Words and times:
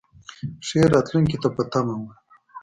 ښې 0.67 0.81
راتلونکې 0.93 1.37
ته 1.43 1.49
په 1.55 1.63
تمه 1.71 1.95
و. 1.99 2.03